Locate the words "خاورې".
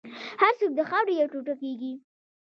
0.89-1.13